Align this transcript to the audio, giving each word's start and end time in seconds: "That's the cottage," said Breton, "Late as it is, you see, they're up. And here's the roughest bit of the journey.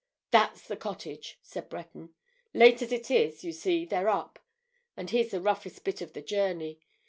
"That's 0.31 0.63
the 0.67 0.75
cottage," 0.77 1.37
said 1.43 1.69
Breton, 1.69 2.15
"Late 2.55 2.81
as 2.81 2.91
it 2.91 3.11
is, 3.11 3.43
you 3.43 3.51
see, 3.51 3.85
they're 3.85 4.09
up. 4.09 4.39
And 4.97 5.07
here's 5.11 5.29
the 5.29 5.39
roughest 5.39 5.83
bit 5.83 6.01
of 6.01 6.13
the 6.13 6.23
journey. 6.23 6.79